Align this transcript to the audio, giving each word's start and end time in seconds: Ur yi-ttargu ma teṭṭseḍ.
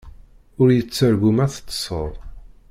Ur 0.61 0.67
yi-ttargu 0.75 1.31
ma 1.35 1.45
teṭṭseḍ. 1.53 2.11